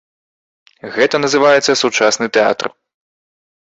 Гэта 0.95 1.15
называецца 1.27 1.79
сучасны 1.85 2.25
тэатр! 2.39 2.67